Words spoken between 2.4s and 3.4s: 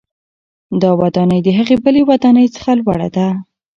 څخه لوړه ده.